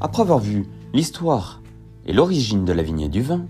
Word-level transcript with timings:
Après 0.00 0.22
avoir 0.22 0.38
vu 0.38 0.66
l'histoire 0.94 1.60
et 2.06 2.12
l'origine 2.12 2.64
de 2.64 2.72
la 2.72 2.84
vigne 2.84 3.00
et 3.00 3.08
du 3.08 3.20
vin, 3.20 3.46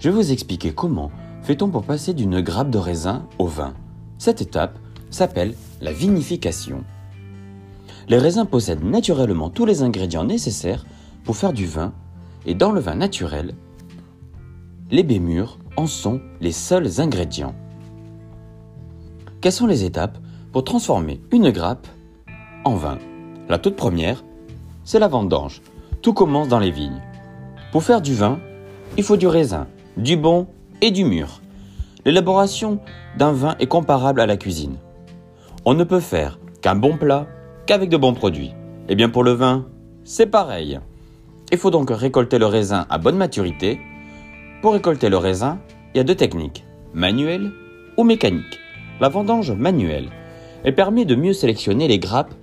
je 0.00 0.08
vais 0.08 0.16
vous 0.16 0.32
expliquer 0.32 0.72
comment 0.72 1.12
fait-on 1.42 1.68
pour 1.68 1.84
passer 1.84 2.12
d'une 2.12 2.40
grappe 2.40 2.70
de 2.70 2.78
raisin 2.78 3.26
au 3.38 3.46
vin. 3.46 3.74
Cette 4.18 4.42
étape 4.42 4.78
s'appelle 5.10 5.54
la 5.80 5.92
vinification. 5.92 6.82
Les 8.08 8.18
raisins 8.18 8.46
possèdent 8.46 8.84
naturellement 8.84 9.48
tous 9.48 9.64
les 9.64 9.82
ingrédients 9.82 10.24
nécessaires 10.24 10.84
pour 11.24 11.36
faire 11.36 11.52
du 11.52 11.66
vin, 11.66 11.92
et 12.46 12.54
dans 12.54 12.72
le 12.72 12.80
vin 12.80 12.96
naturel, 12.96 13.54
les 14.90 15.04
baies 15.04 15.20
mûres 15.20 15.58
en 15.76 15.86
sont 15.86 16.20
les 16.40 16.52
seuls 16.52 17.00
ingrédients. 17.00 17.54
Quelles 19.40 19.52
sont 19.52 19.68
les 19.68 19.84
étapes 19.84 20.18
pour 20.52 20.64
transformer 20.64 21.20
une 21.30 21.50
grappe 21.50 21.86
en 22.64 22.74
vin? 22.74 22.98
La 23.48 23.58
toute 23.58 23.76
première, 23.76 24.24
c'est 24.84 24.98
la 24.98 25.08
vendange. 25.08 25.62
Tout 26.02 26.12
commence 26.12 26.48
dans 26.48 26.58
les 26.58 26.70
vignes. 26.70 27.02
Pour 27.72 27.82
faire 27.82 28.00
du 28.00 28.14
vin, 28.14 28.40
il 28.96 29.04
faut 29.04 29.16
du 29.16 29.26
raisin, 29.26 29.66
du 29.96 30.16
bon 30.16 30.46
et 30.80 30.90
du 30.90 31.04
mûr. 31.04 31.40
L'élaboration 32.04 32.80
d'un 33.18 33.32
vin 33.32 33.56
est 33.58 33.66
comparable 33.66 34.20
à 34.20 34.26
la 34.26 34.36
cuisine. 34.36 34.76
On 35.64 35.74
ne 35.74 35.84
peut 35.84 36.00
faire 36.00 36.38
qu'un 36.62 36.74
bon 36.74 36.96
plat 36.96 37.26
qu'avec 37.66 37.90
de 37.90 37.96
bons 37.96 38.14
produits. 38.14 38.52
Et 38.88 38.94
bien 38.94 39.10
pour 39.10 39.22
le 39.22 39.32
vin, 39.32 39.66
c'est 40.04 40.26
pareil. 40.26 40.80
Il 41.52 41.58
faut 41.58 41.70
donc 41.70 41.90
récolter 41.90 42.38
le 42.38 42.46
raisin 42.46 42.86
à 42.88 42.98
bonne 42.98 43.16
maturité. 43.16 43.78
Pour 44.62 44.72
récolter 44.72 45.08
le 45.08 45.18
raisin, 45.18 45.58
il 45.94 45.98
y 45.98 46.00
a 46.00 46.04
deux 46.04 46.14
techniques, 46.14 46.64
manuelle 46.94 47.52
ou 47.96 48.04
mécanique. 48.04 48.58
La 49.00 49.08
vendange 49.08 49.52
manuelle, 49.52 50.08
elle 50.64 50.74
permet 50.74 51.04
de 51.04 51.14
mieux 51.14 51.32
sélectionner 51.32 51.88
les 51.88 51.98
grappes 51.98 52.34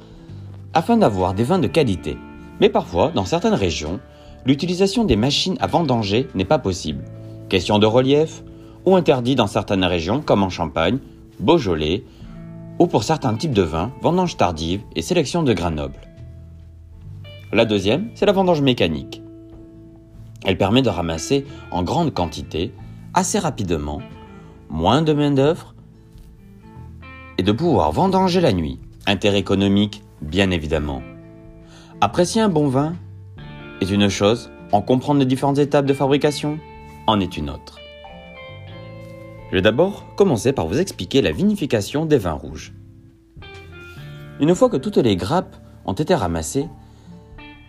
afin 0.77 0.95
d'avoir 0.95 1.33
des 1.33 1.43
vins 1.43 1.57
de 1.57 1.65
qualité. 1.65 2.19
Mais 2.61 2.69
parfois, 2.69 3.09
dans 3.09 3.25
certaines 3.25 3.55
régions, 3.55 3.99
l'utilisation 4.45 5.05
des 5.05 5.15
machines 5.15 5.57
à 5.59 5.65
vendanger 5.65 6.27
n'est 6.35 6.45
pas 6.45 6.59
possible. 6.59 7.03
Question 7.49 7.79
de 7.79 7.87
relief 7.87 8.43
ou 8.85 8.95
interdit 8.95 9.33
dans 9.33 9.47
certaines 9.47 9.83
régions 9.83 10.21
comme 10.21 10.43
en 10.43 10.51
Champagne, 10.51 10.99
Beaujolais 11.39 12.03
ou 12.77 12.85
pour 12.85 13.03
certains 13.03 13.33
types 13.33 13.55
de 13.55 13.63
vins, 13.63 13.91
vendange 14.03 14.37
tardive 14.37 14.81
et 14.95 15.01
sélection 15.01 15.41
de 15.41 15.51
grains 15.51 15.71
nobles. 15.71 15.99
La 17.51 17.65
deuxième, 17.65 18.11
c'est 18.13 18.27
la 18.27 18.31
vendange 18.31 18.61
mécanique. 18.61 19.23
Elle 20.45 20.59
permet 20.59 20.83
de 20.83 20.89
ramasser 20.89 21.47
en 21.71 21.81
grande 21.81 22.13
quantité, 22.13 22.71
assez 23.15 23.39
rapidement, 23.39 23.99
moins 24.69 25.01
de 25.01 25.13
main-d'œuvre 25.13 25.73
et 27.39 27.43
de 27.43 27.51
pouvoir 27.51 27.91
vendanger 27.91 28.41
la 28.41 28.53
nuit. 28.53 28.79
Intérêt 29.07 29.39
économique, 29.39 30.03
bien 30.21 30.51
évidemment. 30.51 31.01
Apprécier 32.01 32.41
un 32.41 32.49
bon 32.49 32.67
vin 32.67 32.95
est 33.81 33.89
une 33.89 34.09
chose, 34.09 34.51
en 34.71 34.81
comprendre 34.81 35.19
les 35.19 35.25
différentes 35.25 35.57
étapes 35.57 35.85
de 35.85 35.93
fabrication 35.93 36.59
en 37.07 37.19
est 37.19 37.37
une 37.37 37.49
autre. 37.49 37.79
Je 39.49 39.55
vais 39.55 39.61
d'abord 39.61 40.05
commencer 40.15 40.51
par 40.51 40.67
vous 40.67 40.79
expliquer 40.79 41.21
la 41.21 41.31
vinification 41.31 42.05
des 42.05 42.17
vins 42.17 42.33
rouges. 42.33 42.73
Une 44.39 44.53
fois 44.53 44.69
que 44.69 44.77
toutes 44.77 44.97
les 44.97 45.15
grappes 45.15 45.55
ont 45.85 45.93
été 45.93 46.13
ramassées, 46.13 46.67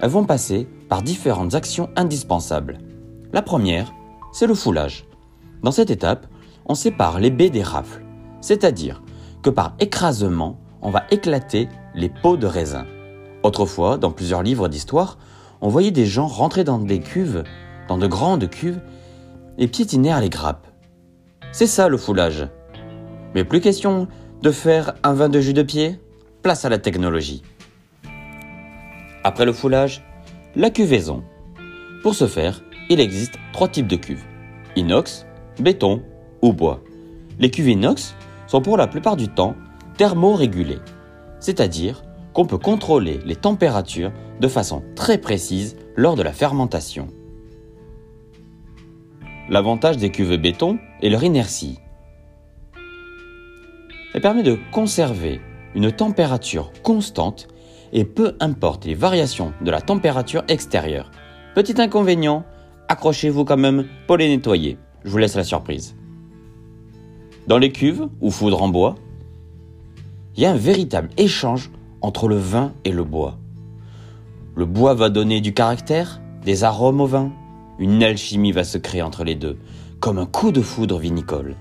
elles 0.00 0.10
vont 0.10 0.24
passer 0.24 0.66
par 0.88 1.02
différentes 1.02 1.54
actions 1.54 1.88
indispensables. 1.96 2.78
La 3.32 3.42
première, 3.42 3.92
c'est 4.32 4.46
le 4.46 4.54
foulage. 4.54 5.04
Dans 5.62 5.70
cette 5.70 5.90
étape, 5.90 6.26
on 6.66 6.74
sépare 6.74 7.20
les 7.20 7.30
baies 7.30 7.50
des 7.50 7.62
rafles, 7.62 8.04
c'est-à-dire 8.40 9.02
que 9.42 9.50
par 9.50 9.74
écrasement, 9.80 10.58
on 10.82 10.90
va 10.90 11.04
éclater 11.10 11.68
les 11.94 12.08
peaux 12.08 12.36
de 12.36 12.46
raisin. 12.46 12.86
Autrefois, 13.42 13.98
dans 13.98 14.10
plusieurs 14.10 14.42
livres 14.42 14.68
d'histoire, 14.68 15.18
on 15.60 15.68
voyait 15.68 15.90
des 15.90 16.06
gens 16.06 16.26
rentrer 16.26 16.64
dans 16.64 16.78
des 16.78 17.00
cuves, 17.00 17.44
dans 17.88 17.98
de 17.98 18.06
grandes 18.06 18.48
cuves, 18.48 18.80
et 19.58 19.68
piétiner 19.68 20.14
les 20.20 20.30
grappes. 20.30 20.68
C'est 21.52 21.66
ça 21.66 21.88
le 21.88 21.96
foulage. 21.96 22.48
Mais 23.34 23.44
plus 23.44 23.60
question 23.60 24.08
de 24.42 24.50
faire 24.50 24.94
un 25.02 25.14
vin 25.14 25.28
de 25.28 25.40
jus 25.40 25.52
de 25.52 25.62
pied, 25.62 25.98
place 26.42 26.64
à 26.64 26.68
la 26.68 26.78
technologie. 26.78 27.42
Après 29.24 29.44
le 29.44 29.52
foulage, 29.52 30.04
la 30.54 30.70
cuvaison. 30.70 31.24
Pour 32.02 32.14
ce 32.14 32.26
faire, 32.26 32.62
il 32.88 33.00
existe 33.00 33.34
trois 33.52 33.68
types 33.68 33.88
de 33.88 33.96
cuves. 33.96 34.24
Inox, 34.76 35.26
béton 35.58 36.02
ou 36.42 36.52
bois. 36.52 36.80
Les 37.38 37.50
cuves 37.50 37.68
inox 37.68 38.14
sont 38.46 38.62
pour 38.62 38.76
la 38.76 38.86
plupart 38.86 39.16
du 39.16 39.28
temps 39.28 39.56
thermorégulées, 39.98 40.80
c'est-à-dire 41.40 42.02
qu'on 42.32 42.46
peut 42.46 42.56
contrôler 42.56 43.18
les 43.26 43.36
températures 43.36 44.12
de 44.40 44.48
façon 44.48 44.82
très 44.94 45.18
précise 45.18 45.76
lors 45.96 46.14
de 46.14 46.22
la 46.22 46.32
fermentation. 46.32 47.08
L'avantage 49.50 49.96
des 49.96 50.10
cuves 50.10 50.36
béton 50.36 50.78
est 51.02 51.10
leur 51.10 51.24
inertie. 51.24 51.78
Elle 54.14 54.20
permet 54.20 54.42
de 54.42 54.58
conserver 54.72 55.40
une 55.74 55.90
température 55.90 56.72
constante 56.82 57.48
et 57.92 58.04
peu 58.04 58.36
importe 58.40 58.84
les 58.84 58.94
variations 58.94 59.52
de 59.60 59.70
la 59.70 59.80
température 59.80 60.44
extérieure. 60.48 61.10
Petit 61.54 61.80
inconvénient, 61.80 62.44
accrochez-vous 62.88 63.44
quand 63.44 63.56
même 63.56 63.86
pour 64.06 64.16
les 64.16 64.28
nettoyer. 64.28 64.78
Je 65.04 65.10
vous 65.10 65.18
laisse 65.18 65.36
la 65.36 65.44
surprise. 65.44 65.96
Dans 67.46 67.58
les 67.58 67.72
cuves 67.72 68.08
ou 68.20 68.30
foudres 68.30 68.62
en 68.62 68.68
bois, 68.68 68.94
il 70.38 70.42
y 70.42 70.46
a 70.46 70.52
un 70.52 70.56
véritable 70.56 71.10
échange 71.16 71.68
entre 72.00 72.28
le 72.28 72.36
vin 72.36 72.72
et 72.84 72.92
le 72.92 73.02
bois. 73.02 73.38
Le 74.54 74.66
bois 74.66 74.94
va 74.94 75.10
donner 75.10 75.40
du 75.40 75.52
caractère, 75.52 76.20
des 76.44 76.62
arômes 76.62 77.00
au 77.00 77.06
vin, 77.06 77.32
une 77.80 78.04
alchimie 78.04 78.52
va 78.52 78.62
se 78.62 78.78
créer 78.78 79.02
entre 79.02 79.24
les 79.24 79.34
deux, 79.34 79.58
comme 79.98 80.16
un 80.16 80.26
coup 80.26 80.52
de 80.52 80.62
foudre 80.62 81.00
vinicole. 81.00 81.56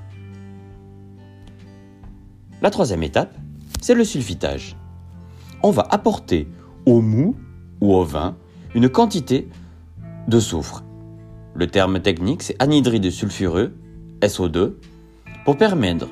La 2.62 2.70
troisième 2.70 3.02
étape, 3.02 3.34
c'est 3.82 3.96
le 3.96 4.04
sulfitage. 4.04 4.76
On 5.64 5.72
va 5.72 5.88
apporter 5.90 6.48
au 6.86 7.02
mou 7.02 7.36
ou 7.82 7.96
au 7.96 8.04
vin 8.04 8.38
une 8.76 8.90
quantité 8.90 9.50
de 10.28 10.40
soufre. 10.40 10.84
Le 11.56 11.66
terme 11.66 12.00
technique, 12.00 12.44
c'est 12.44 12.62
anhydride 12.62 13.10
sulfureux, 13.10 13.74
SO2, 14.22 14.74
pour 15.46 15.58
permettre 15.58 16.10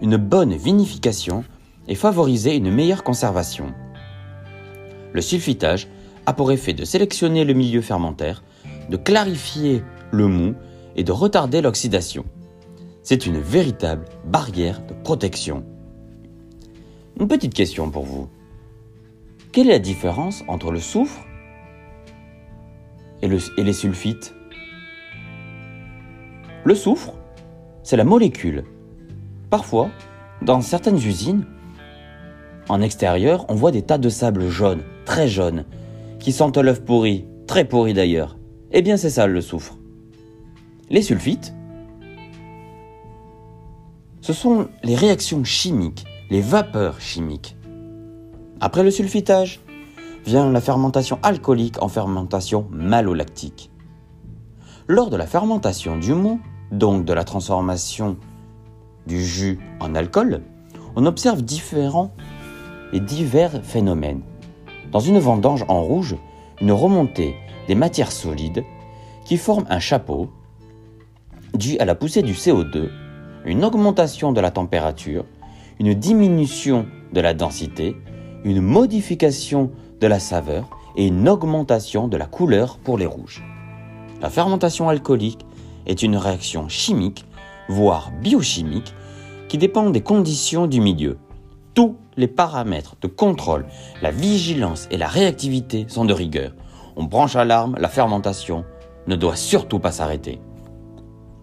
une 0.00 0.16
bonne 0.16 0.54
vinification 0.54 1.44
et 1.88 1.94
favoriser 1.94 2.56
une 2.56 2.70
meilleure 2.70 3.04
conservation. 3.04 3.72
Le 5.12 5.20
sulfitage 5.20 5.88
a 6.26 6.32
pour 6.32 6.52
effet 6.52 6.72
de 6.72 6.84
sélectionner 6.84 7.44
le 7.44 7.54
milieu 7.54 7.80
fermentaire 7.80 8.42
de 8.90 8.96
clarifier 8.96 9.82
le 10.10 10.28
mou 10.28 10.54
et 10.94 11.04
de 11.04 11.12
retarder 11.12 11.60
l'oxydation. 11.60 12.24
C'est 13.02 13.26
une 13.26 13.38
véritable 13.38 14.04
barrière 14.24 14.84
de 14.86 14.94
protection. 14.94 15.64
Une 17.18 17.28
petite 17.28 17.54
question 17.54 17.90
pour 17.90 18.04
vous. 18.04 18.28
Quelle 19.52 19.68
est 19.68 19.72
la 19.72 19.78
différence 19.78 20.44
entre 20.48 20.70
le 20.70 20.80
soufre 20.80 21.24
et, 23.22 23.26
et 23.26 23.64
les 23.64 23.72
sulfites? 23.72 24.34
Le 26.64 26.74
soufre, 26.74 27.14
c'est 27.82 27.96
la 27.96 28.04
molécule. 28.04 28.64
Parfois, 29.50 29.90
dans 30.42 30.60
certaines 30.60 30.96
usines, 30.96 31.46
en 32.68 32.80
extérieur, 32.80 33.44
on 33.48 33.54
voit 33.54 33.70
des 33.70 33.82
tas 33.82 33.98
de 33.98 34.08
sable 34.08 34.48
jaune, 34.48 34.82
très 35.04 35.28
jaune, 35.28 35.64
qui 36.18 36.32
sentent 36.32 36.58
l'œuf 36.58 36.84
pourri, 36.84 37.24
très 37.46 37.64
pourri 37.64 37.94
d'ailleurs. 37.94 38.36
Eh 38.72 38.82
bien 38.82 38.96
c'est 38.96 39.10
ça 39.10 39.26
le 39.26 39.40
soufre. 39.40 39.76
Les 40.90 41.02
sulfites, 41.02 41.54
ce 44.20 44.32
sont 44.32 44.68
les 44.82 44.96
réactions 44.96 45.44
chimiques, 45.44 46.04
les 46.30 46.40
vapeurs 46.40 47.00
chimiques. 47.00 47.56
Après 48.60 48.82
le 48.82 48.90
sulfitage, 48.90 49.60
vient 50.24 50.50
la 50.50 50.60
fermentation 50.60 51.18
alcoolique 51.22 51.80
en 51.80 51.88
fermentation 51.88 52.66
malolactique. 52.70 53.70
Lors 54.88 55.10
de 55.10 55.16
la 55.16 55.26
fermentation 55.26 55.96
du 55.96 56.14
mou, 56.14 56.40
donc 56.72 57.04
de 57.04 57.12
la 57.12 57.22
transformation 57.22 58.16
du 59.06 59.24
jus 59.24 59.60
en 59.78 59.94
alcool, 59.94 60.42
on 60.96 61.06
observe 61.06 61.42
différents 61.42 62.12
divers 63.00 63.62
phénomènes. 63.62 64.22
Dans 64.92 65.00
une 65.00 65.18
vendange 65.18 65.64
en 65.68 65.82
rouge, 65.82 66.16
une 66.60 66.72
remontée 66.72 67.34
des 67.68 67.74
matières 67.74 68.12
solides 68.12 68.64
qui 69.24 69.36
forment 69.36 69.66
un 69.68 69.80
chapeau 69.80 70.30
dû 71.54 71.78
à 71.78 71.84
la 71.84 71.94
poussée 71.94 72.22
du 72.22 72.32
CO2, 72.32 72.88
une 73.44 73.64
augmentation 73.64 74.32
de 74.32 74.40
la 74.40 74.50
température, 74.50 75.24
une 75.78 75.94
diminution 75.94 76.86
de 77.12 77.20
la 77.20 77.34
densité, 77.34 77.96
une 78.44 78.60
modification 78.60 79.70
de 80.00 80.06
la 80.06 80.18
saveur 80.18 80.68
et 80.96 81.06
une 81.06 81.28
augmentation 81.28 82.08
de 82.08 82.16
la 82.16 82.26
couleur 82.26 82.78
pour 82.78 82.98
les 82.98 83.06
rouges. 83.06 83.42
La 84.20 84.30
fermentation 84.30 84.88
alcoolique 84.88 85.44
est 85.86 86.02
une 86.02 86.16
réaction 86.16 86.68
chimique, 86.68 87.24
voire 87.68 88.10
biochimique, 88.22 88.94
qui 89.48 89.58
dépend 89.58 89.90
des 89.90 90.00
conditions 90.00 90.66
du 90.66 90.80
milieu. 90.80 91.18
Tous 91.74 91.96
les 92.16 92.28
paramètres 92.28 92.96
de 93.00 93.06
contrôle, 93.06 93.66
la 94.02 94.10
vigilance 94.10 94.88
et 94.90 94.96
la 94.96 95.08
réactivité 95.08 95.86
sont 95.88 96.04
de 96.04 96.14
rigueur 96.14 96.52
on 96.96 97.04
branche 97.04 97.34
l'alarme, 97.34 97.76
la 97.78 97.88
fermentation 97.88 98.64
ne 99.06 99.16
doit 99.16 99.36
surtout 99.36 99.78
pas 99.78 99.92
s'arrêter. 99.92 100.40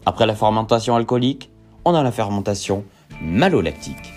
Après 0.05 0.25
la 0.25 0.35
fermentation 0.35 0.95
alcoolique, 0.95 1.51
on 1.85 1.93
a 1.93 2.03
la 2.03 2.11
fermentation 2.11 2.83
malolactique. 3.21 4.13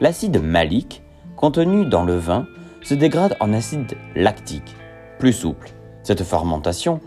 L'acide 0.00 0.42
malique, 0.42 1.02
contenu 1.36 1.84
dans 1.84 2.04
le 2.04 2.16
vin, 2.16 2.46
se 2.82 2.94
dégrade 2.94 3.36
en 3.40 3.52
acide 3.52 3.96
lactique, 4.14 4.74
plus 5.18 5.32
souple. 5.32 5.70
Cette 6.02 6.22
fermentation 6.22 7.00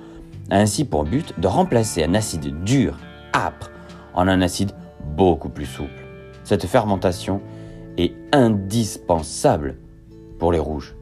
a 0.51 0.57
ainsi 0.57 0.85
pour 0.85 1.03
but 1.03 1.39
de 1.39 1.47
remplacer 1.47 2.03
un 2.03 2.13
acide 2.13 2.63
dur, 2.63 2.97
âpre, 3.33 3.71
en 4.13 4.27
un 4.27 4.41
acide 4.41 4.71
beaucoup 5.15 5.49
plus 5.49 5.65
souple. 5.65 6.05
Cette 6.43 6.67
fermentation 6.67 7.41
est 7.97 8.13
indispensable 8.31 9.77
pour 10.37 10.51
les 10.51 10.59
rouges, 10.59 10.95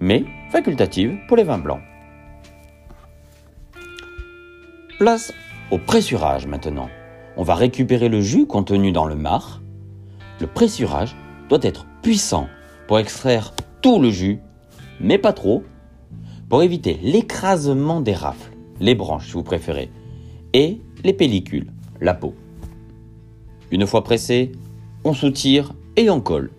mais 0.00 0.24
facultative 0.50 1.16
pour 1.28 1.36
les 1.36 1.44
vins 1.44 1.58
blancs. 1.58 1.80
Place 4.98 5.32
au 5.70 5.78
pressurage 5.78 6.46
maintenant. 6.46 6.88
On 7.36 7.42
va 7.42 7.54
récupérer 7.54 8.08
le 8.08 8.20
jus 8.22 8.46
contenu 8.46 8.92
dans 8.92 9.04
le 9.04 9.16
marc. 9.16 9.60
Le 10.40 10.46
pressurage 10.46 11.14
doit 11.48 11.58
être 11.62 11.86
puissant 12.02 12.48
pour 12.88 12.98
extraire 12.98 13.52
tout 13.82 14.00
le 14.00 14.10
jus, 14.10 14.38
mais 15.00 15.18
pas 15.18 15.32
trop, 15.32 15.64
pour 16.48 16.62
éviter 16.62 16.98
l'écrasement 17.02 18.00
des 18.00 18.14
rafles, 18.14 18.52
les 18.80 18.94
branches 18.94 19.26
si 19.26 19.32
vous 19.32 19.42
préférez, 19.42 19.90
et 20.52 20.80
les 21.04 21.12
pellicules, 21.12 21.72
la 22.00 22.14
peau. 22.14 22.34
Une 23.70 23.86
fois 23.86 24.04
pressé, 24.04 24.52
on 25.06 25.14
soutire 25.14 25.72
et 25.94 26.10
on 26.10 26.20
colle. 26.20 26.50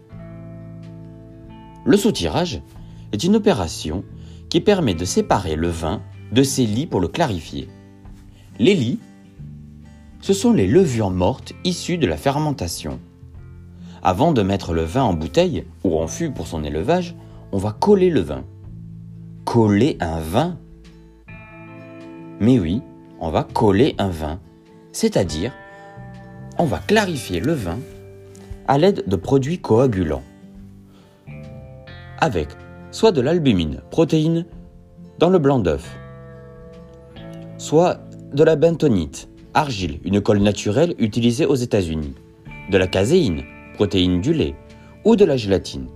Le 1.84 1.98
soutirage 1.98 2.62
est 3.12 3.26
une 3.26 3.36
opération 3.36 4.06
qui 4.50 4.62
permet 4.62 4.94
de 4.94 5.04
séparer 5.04 5.58
le 5.58 5.68
vin 5.68 6.02
de 6.32 6.44
ses 6.44 6.66
lits 6.66 6.88
pour 6.88 7.02
le 7.02 7.10
clarifier. 7.10 7.68
Les 8.58 8.74
lits, 8.74 9.00
ce 10.22 10.32
sont 10.32 10.54
les 10.54 10.66
levures 10.66 11.10
mortes 11.10 11.52
issues 11.66 11.98
de 11.98 12.08
la 12.08 12.16
fermentation. 12.16 13.02
Avant 14.02 14.32
de 14.32 14.42
mettre 14.42 14.74
le 14.74 14.84
vin 14.84 15.04
en 15.04 15.14
bouteille 15.14 15.66
ou 15.84 16.00
en 16.00 16.08
fût 16.08 16.32
pour 16.32 16.48
son 16.48 16.64
élevage, 16.64 17.16
on 17.52 17.58
va 17.58 17.74
coller 17.74 18.10
le 18.10 18.22
vin. 18.22 18.46
Coller 19.44 19.98
un 20.00 20.22
vin? 20.22 20.58
Mais 22.40 22.60
oui, 22.60 22.82
on 23.20 23.30
va 23.30 23.44
coller 23.44 23.96
un 23.98 24.10
vin, 24.10 24.40
c'est-à-dire 24.94 25.52
on 26.58 26.66
va 26.66 26.80
clarifier 26.80 27.42
le 27.42 27.54
vin 27.54 27.78
à 28.68 28.78
l'aide 28.78 29.04
de 29.08 29.16
produits 29.16 29.60
coagulants. 29.60 30.24
Avec 32.20 32.50
soit 32.92 33.12
de 33.12 33.22
l'albumine, 33.22 33.82
protéine, 33.92 34.46
dans 35.20 35.30
le 35.30 35.40
blanc 35.40 35.60
d'œuf, 35.60 35.98
soit 37.58 38.00
de 38.34 38.44
la 38.44 38.56
bentonite, 38.56 39.30
argile, 39.54 40.00
une 40.04 40.22
colle 40.22 40.40
naturelle 40.40 40.96
utilisée 41.00 41.46
aux 41.46 41.56
États-Unis, 41.56 42.14
de 42.70 42.78
la 42.78 42.88
caséine, 42.88 43.44
protéine 43.76 44.22
du 44.22 44.34
lait, 44.34 44.56
ou 45.06 45.16
de 45.16 45.26
la 45.26 45.38
gélatine. 45.38 45.88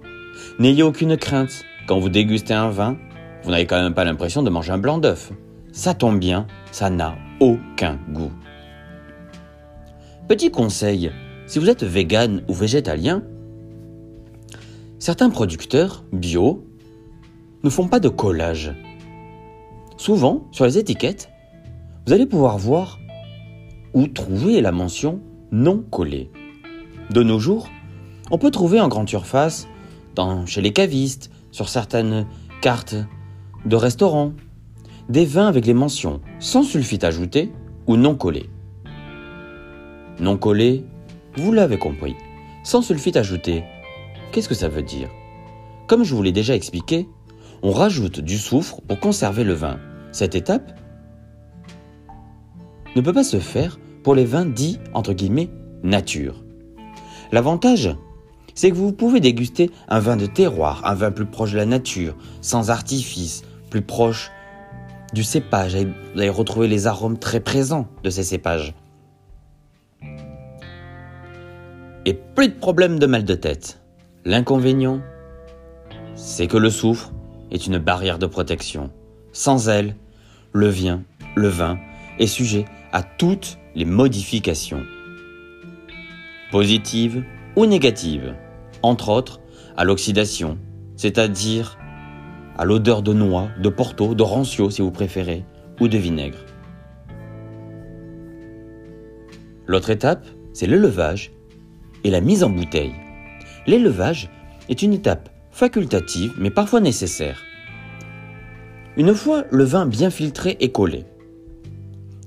N'ayez 0.60 0.84
aucune 0.84 1.18
crainte, 1.18 1.64
quand 1.88 2.00
vous 2.00 2.10
dégustez 2.10 2.54
un 2.54 2.70
vin, 2.70 2.98
vous 3.44 3.52
n'avez 3.52 3.66
quand 3.66 3.82
même 3.82 3.94
pas 3.94 4.04
l'impression 4.04 4.44
de 4.44 4.50
manger 4.50 4.72
un 4.72 4.78
blanc 4.78 4.98
d'œuf. 4.98 5.32
Ça 5.72 5.94
tombe 5.94 6.20
bien, 6.20 6.48
ça 6.72 6.90
n'a 6.90 7.16
aucun 7.40 8.00
goût. 8.10 8.32
Petit 10.28 10.52
conseil, 10.52 11.12
si 11.52 11.60
vous 11.60 11.70
êtes 11.70 11.84
vegan 11.84 12.44
ou 12.48 12.54
végétalien, 12.54 13.24
certains 15.00 15.30
producteurs 15.30 16.06
bio 16.14 16.66
ne 17.66 17.70
font 17.70 17.90
pas 17.90 18.00
de 18.00 18.08
collage. 18.08 18.74
Souvent, 19.98 20.48
sur 20.54 20.64
les 20.64 20.78
étiquettes, 20.78 21.30
vous 22.08 22.14
allez 22.14 22.26
pouvoir 22.26 22.58
voir 22.58 23.00
ou 23.94 24.08
trouver 24.08 24.62
la 24.62 24.72
mention 24.72 25.20
non 25.52 25.84
collée. 25.92 26.32
De 27.10 27.22
nos 27.22 27.38
jours, 27.38 27.68
on 28.32 28.38
peut 28.38 28.52
trouver 28.52 28.80
en 28.80 28.88
grande 28.88 29.10
surface, 29.10 29.68
chez 30.46 30.62
les 30.62 30.72
cavistes, 30.72 31.32
sur 31.52 31.68
certaines 31.68 32.28
cartes 32.62 32.96
de 33.66 33.76
restaurants, 33.76 34.32
des 35.10 35.26
vins 35.26 35.48
avec 35.48 35.66
les 35.66 35.74
mentions 35.74 36.22
sans 36.40 36.64
sulfite 36.64 37.04
ajouté 37.04 37.52
ou 37.88 37.98
non 37.98 38.16
collé. 38.16 38.50
Non 40.18 40.38
collé, 40.38 40.86
vous 41.38 41.52
l'avez 41.52 41.78
compris, 41.78 42.16
sans 42.64 42.82
sulfite 42.82 43.18
ajouté. 43.18 43.64
Qu'est-ce 44.32 44.50
que 44.50 44.56
ça 44.56 44.70
veut 44.70 44.84
dire? 44.84 45.10
Comme 45.88 46.04
je 46.04 46.14
vous 46.14 46.24
l'ai 46.24 46.32
déjà 46.32 46.56
expliqué, 46.56 47.08
on 47.64 47.72
rajoute 47.72 48.20
du 48.20 48.38
soufre 48.38 48.82
pour 48.82 49.00
conserver 49.00 49.44
le 49.44 49.54
vin. 49.54 49.80
Cette 50.12 50.36
étape 50.36 50.78
ne 52.96 53.02
peut 53.02 53.14
pas 53.14 53.24
se 53.24 53.40
faire 53.40 53.80
pour 54.04 54.16
les 54.16 54.26
vins 54.26 54.46
dits, 54.46 54.80
entre 54.94 55.14
guillemets, 55.14 55.50
nature. 55.84 56.44
L'avantage, 57.32 57.96
c'est 58.54 58.70
que 58.70 58.76
vous 58.76 58.92
pouvez 58.92 59.20
déguster 59.20 59.70
un 59.88 60.00
vin 60.00 60.18
de 60.18 60.26
terroir, 60.26 60.82
un 60.86 60.96
vin 60.96 61.12
plus 61.12 61.26
proche 61.26 61.54
de 61.54 61.58
la 61.58 61.66
nature, 61.66 62.16
sans 62.42 62.70
artifice, 62.70 63.44
plus 63.70 63.82
proche 63.82 64.32
du 65.14 65.24
cépage. 65.24 65.76
Vous 65.76 66.20
allez 66.20 66.30
retrouver 66.30 66.68
les 66.68 66.88
arômes 66.88 67.18
très 67.18 67.40
présents 67.40 67.88
de 68.04 68.10
ces 68.10 68.24
cépages. 68.24 68.74
Et 72.06 72.14
plus 72.14 72.50
de 72.50 72.56
problèmes 72.56 72.98
de 72.98 73.06
mal 73.06 73.26
de 73.26 73.36
tête. 73.36 73.80
L'inconvénient, 74.26 75.02
c'est 76.16 76.48
que 76.48 76.58
le 76.58 76.72
soufre 76.72 77.12
est 77.52 77.68
une 77.68 77.78
barrière 77.78 78.18
de 78.18 78.26
protection. 78.26 78.90
Sans 79.34 79.70
elle, 79.70 79.96
le 80.52 80.68
vin, 80.68 81.04
le 81.36 81.48
vin 81.48 81.78
est 82.18 82.28
sujet 82.28 82.66
à 82.92 83.04
toutes 83.04 83.60
les 83.76 83.86
modifications, 83.86 84.84
positives 86.52 87.24
ou 87.56 87.68
négatives, 87.68 88.36
entre 88.82 89.10
autres 89.10 89.40
à 89.78 89.84
l'oxydation, 89.84 90.58
c'est-à-dire 90.96 91.78
à, 92.58 92.66
l'odeur 92.66 93.04
de 93.04 93.14
noix, 93.14 93.50
de 93.60 93.70
porto, 93.70 94.16
de 94.16 94.24
rancio 94.24 94.72
si 94.72 94.82
vous 94.82 94.92
préférez, 94.92 95.46
ou 95.80 95.88
de 95.88 95.98
vinaigre. 95.98 96.40
L'autre 99.68 99.92
étape, 99.92 100.26
c'est 100.54 100.68
l'élevage 100.68 101.32
et 102.04 102.12
la 102.12 102.22
mise 102.22 102.44
en 102.44 102.50
bouteille. 102.50 102.96
L'élevage 103.68 104.30
est 104.70 104.82
une 104.82 104.94
étape 104.94 105.30
facultative 105.52 106.34
mais 106.38 106.50
parfois 106.50 106.80
nécessaire. 106.80 107.42
Une 108.98 109.14
fois 109.14 109.46
le 109.52 109.64
vin 109.64 109.86
bien 109.86 110.10
filtré 110.10 110.58
et 110.60 110.72
collé, 110.72 111.06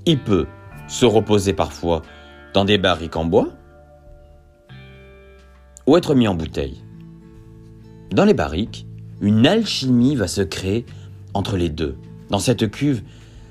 il 0.05 0.19
peut 0.19 0.47
se 0.87 1.05
reposer 1.05 1.53
parfois 1.53 2.01
dans 2.53 2.65
des 2.65 2.77
barriques 2.77 3.15
en 3.15 3.25
bois 3.25 3.49
ou 5.87 5.97
être 5.97 6.15
mis 6.15 6.27
en 6.27 6.35
bouteille. 6.35 6.81
Dans 8.11 8.25
les 8.25 8.33
barriques, 8.33 8.87
une 9.21 9.45
alchimie 9.45 10.15
va 10.15 10.27
se 10.27 10.41
créer 10.41 10.85
entre 11.33 11.57
les 11.57 11.69
deux. 11.69 11.97
Dans 12.29 12.39
cette 12.39 12.69
cuve, 12.71 13.03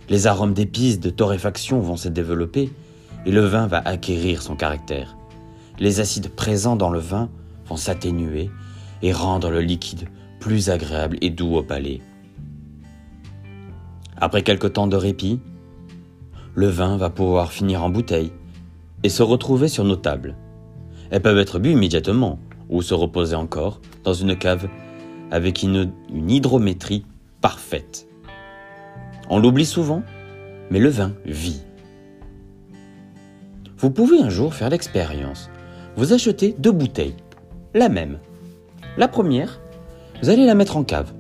les 0.08 0.26
arômes 0.26 0.54
d'épices 0.54 1.00
de 1.00 1.10
torréfaction 1.10 1.80
vont 1.80 1.96
se 1.96 2.08
développer 2.08 2.70
et 3.26 3.30
le 3.30 3.44
vin 3.44 3.66
va 3.66 3.78
acquérir 3.78 4.42
son 4.42 4.56
caractère. 4.56 5.16
Les 5.78 6.00
acides 6.00 6.28
présents 6.28 6.76
dans 6.76 6.90
le 6.90 7.00
vin 7.00 7.28
vont 7.66 7.76
s'atténuer 7.76 8.50
et 9.02 9.12
rendre 9.12 9.50
le 9.50 9.60
liquide 9.60 10.08
plus 10.38 10.70
agréable 10.70 11.16
et 11.20 11.30
doux 11.30 11.56
au 11.56 11.62
palais. 11.62 12.00
Après 14.16 14.42
quelque 14.42 14.66
temps 14.66 14.86
de 14.86 14.96
répit, 14.96 15.40
le 16.54 16.68
vin 16.68 16.96
va 16.96 17.10
pouvoir 17.10 17.52
finir 17.52 17.82
en 17.82 17.90
bouteille 17.90 18.32
et 19.02 19.08
se 19.08 19.22
retrouver 19.22 19.68
sur 19.68 19.84
nos 19.84 19.96
tables. 19.96 20.36
Elles 21.10 21.22
peuvent 21.22 21.38
être 21.38 21.58
bues 21.58 21.72
immédiatement 21.72 22.38
ou 22.68 22.82
se 22.82 22.94
reposer 22.94 23.34
encore 23.34 23.80
dans 24.04 24.14
une 24.14 24.36
cave 24.36 24.68
avec 25.30 25.62
une, 25.62 25.92
hydrométrie 26.10 27.04
parfaite. 27.40 28.06
On 29.28 29.38
l'oublie 29.40 29.66
souvent, 29.66 30.02
mais 30.70 30.78
le 30.78 30.90
vin 30.90 31.12
vit. 31.24 31.62
Vous 33.78 33.90
pouvez 33.90 34.20
un 34.20 34.30
jour 34.30 34.54
faire 34.54 34.70
l'expérience. 34.70 35.50
Vous 35.96 36.12
achetez 36.12 36.54
deux 36.58 36.72
bouteilles, 36.72 37.14
la 37.72 37.88
même. 37.88 38.18
La 38.96 39.06
première, 39.06 39.60
vous 40.20 40.28
allez 40.28 40.44
la 40.44 40.54
mettre 40.54 40.76
en 40.76 40.82
cave, 40.82 41.12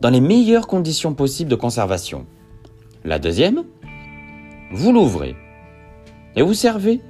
dans 0.00 0.08
les 0.08 0.20
meilleures 0.20 0.66
conditions 0.66 1.14
possibles 1.14 1.50
de 1.50 1.56
conservation. 1.56 2.24
La 3.04 3.18
deuxième, 3.18 3.64
vous 4.72 4.92
l'ouvrez 4.92 5.36
et 6.34 6.42
vous 6.42 6.54
servez 6.54 7.00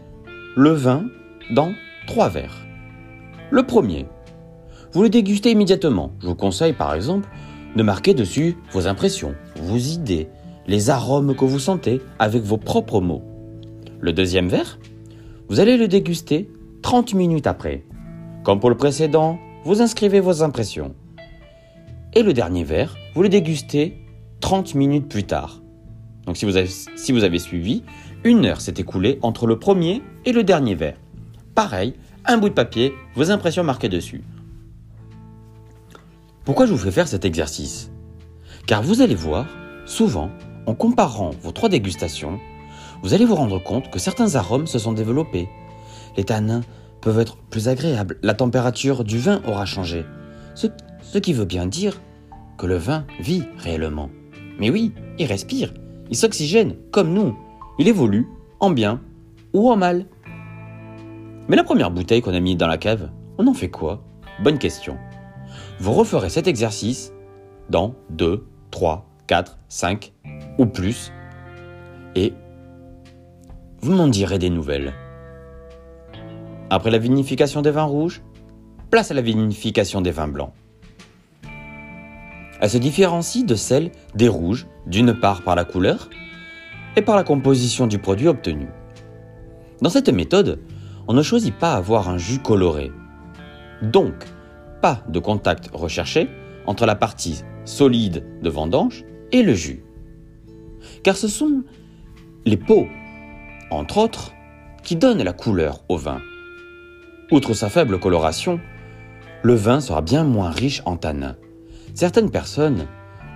le 0.56 0.70
vin 0.70 1.04
dans 1.52 1.72
trois 2.08 2.28
verres. 2.28 2.66
Le 3.50 3.62
premier, 3.62 4.06
vous 4.92 5.02
le 5.02 5.08
dégustez 5.08 5.52
immédiatement. 5.52 6.12
Je 6.20 6.26
vous 6.26 6.34
conseille 6.34 6.72
par 6.72 6.92
exemple 6.92 7.28
de 7.76 7.82
marquer 7.82 8.14
dessus 8.14 8.56
vos 8.72 8.88
impressions, 8.88 9.34
vos 9.60 9.76
idées, 9.76 10.28
les 10.66 10.90
arômes 10.90 11.36
que 11.36 11.44
vous 11.44 11.60
sentez 11.60 12.00
avec 12.18 12.42
vos 12.42 12.58
propres 12.58 13.00
mots. 13.00 13.22
Le 14.00 14.12
deuxième 14.12 14.48
verre, 14.48 14.78
vous 15.48 15.60
allez 15.60 15.76
le 15.76 15.86
déguster 15.86 16.48
30 16.82 17.14
minutes 17.14 17.46
après. 17.46 17.84
Comme 18.44 18.60
pour 18.60 18.68
le 18.68 18.76
précédent, 18.76 19.38
vous 19.64 19.80
inscrivez 19.80 20.20
vos 20.20 20.42
impressions. 20.42 20.94
Et 22.12 22.22
le 22.22 22.32
dernier 22.32 22.64
verre, 22.64 22.96
vous 23.14 23.22
le 23.22 23.28
dégustez 23.28 24.04
30 24.40 24.74
minutes 24.74 25.08
plus 25.08 25.24
tard. 25.24 25.62
Donc 26.26 26.36
si 26.36 26.44
vous 26.44 26.56
avez, 26.56 27.38
suivi, 27.38 27.84
une 28.24 28.44
heure 28.44 28.60
s'est 28.60 28.74
écoulée 28.76 29.18
entre 29.22 29.46
le 29.46 29.58
premier 29.58 30.02
et 30.24 30.32
le 30.32 30.44
dernier 30.44 30.74
verre. 30.74 30.98
Pareil, 31.54 31.94
un 32.24 32.38
bout 32.38 32.48
de 32.48 32.54
papier, 32.54 32.92
vos 33.14 33.30
impressions 33.30 33.64
marquées 33.64 33.88
dessus. 33.88 34.22
Pourquoi 36.44 36.66
je 36.66 36.72
vous 36.72 36.78
fais 36.78 36.90
faire 36.90 37.08
cet 37.08 37.24
exercice? 37.24 37.90
Car 38.66 38.82
vous 38.82 39.00
allez 39.00 39.14
voir, 39.14 39.46
souvent, 39.86 40.30
en 40.66 40.74
comparant 40.74 41.30
vos 41.42 41.52
trois 41.52 41.68
dégustations, 41.68 42.38
vous 43.02 43.14
allez 43.14 43.24
vous 43.24 43.34
rendre 43.34 43.62
compte 43.62 43.90
que 43.90 43.98
certains 43.98 44.34
arômes 44.34 44.66
se 44.66 44.78
sont 44.78 44.92
développés. 44.92 45.48
Les 46.16 46.24
tanins 46.24 46.62
peuvent 47.00 47.18
être 47.18 47.36
plus 47.36 47.68
agréables, 47.68 48.18
la 48.22 48.34
température 48.34 49.04
du 49.04 49.18
vin 49.18 49.42
aura 49.46 49.66
changé. 49.66 50.04
Ce, 50.54 51.18
qui 51.18 51.32
veut 51.32 51.44
bien 51.44 51.66
dire 51.66 52.00
que 52.58 52.66
le 52.66 52.76
vin 52.76 53.04
vit 53.20 53.44
réellement. 53.58 54.10
Mais 54.58 54.70
oui, 54.70 54.92
il 55.18 55.26
respire, 55.26 55.72
il 56.10 56.16
s'oxygène 56.16 56.76
comme 56.90 57.12
nous, 57.12 57.36
il 57.78 57.88
évolue 57.88 58.28
en 58.60 58.70
bien 58.70 59.00
ou 59.52 59.70
en 59.70 59.76
mal. 59.76 60.06
Mais 61.48 61.56
la 61.56 61.64
première 61.64 61.90
bouteille 61.90 62.22
qu'on 62.22 62.34
a 62.34 62.40
mise 62.40 62.56
dans 62.56 62.68
la 62.68 62.78
cave, 62.78 63.10
on 63.38 63.46
en 63.46 63.54
fait 63.54 63.70
quoi? 63.70 64.02
Bonne 64.42 64.58
question. 64.58 64.96
Vous 65.80 65.92
referez 65.92 66.28
cet 66.28 66.46
exercice 66.46 67.12
dans 67.68 67.94
2, 68.10 68.46
3, 68.70 69.08
4, 69.26 69.58
5 69.68 70.12
ou 70.58 70.66
plus 70.66 71.12
et 72.14 72.32
vous 73.80 73.92
m'en 73.92 74.08
direz 74.08 74.38
des 74.38 74.50
nouvelles. 74.50 74.92
Après 76.74 76.90
la 76.90 76.96
vinification 76.96 77.60
des 77.60 77.70
vins 77.70 77.82
rouges, 77.82 78.22
place 78.90 79.10
à 79.10 79.14
la 79.14 79.20
vinification 79.20 80.00
des 80.00 80.10
vins 80.10 80.26
blancs. 80.26 80.54
Elle 82.62 82.70
se 82.70 82.78
différencie 82.78 83.44
de 83.44 83.54
celle 83.56 83.92
des 84.14 84.28
rouges, 84.28 84.66
d'une 84.86 85.12
part 85.12 85.42
par 85.42 85.54
la 85.54 85.66
couleur 85.66 86.08
et 86.96 87.02
par 87.02 87.14
la 87.14 87.24
composition 87.24 87.86
du 87.86 87.98
produit 87.98 88.26
obtenu. 88.26 88.68
Dans 89.82 89.90
cette 89.90 90.08
méthode, 90.08 90.60
on 91.08 91.12
ne 91.12 91.20
choisit 91.20 91.54
pas 91.54 91.74
avoir 91.74 92.08
un 92.08 92.16
jus 92.16 92.38
coloré. 92.38 92.90
Donc, 93.82 94.14
pas 94.80 95.02
de 95.10 95.18
contact 95.18 95.68
recherché 95.74 96.30
entre 96.64 96.86
la 96.86 96.94
partie 96.94 97.42
solide 97.66 98.24
de 98.40 98.48
vendange 98.48 99.04
et 99.30 99.42
le 99.42 99.52
jus. 99.52 99.84
Car 101.02 101.18
ce 101.18 101.28
sont 101.28 101.64
les 102.46 102.56
peaux, 102.56 102.86
entre 103.70 103.98
autres, 103.98 104.32
qui 104.82 104.96
donnent 104.96 105.22
la 105.22 105.34
couleur 105.34 105.84
au 105.90 105.98
vin. 105.98 106.22
Outre 107.30 107.54
sa 107.54 107.68
faible 107.68 107.98
coloration, 107.98 108.60
le 109.42 109.54
vin 109.54 109.80
sera 109.80 110.02
bien 110.02 110.24
moins 110.24 110.50
riche 110.50 110.82
en 110.84 110.96
tanins. 110.96 111.36
Certaines 111.94 112.30
personnes, 112.30 112.86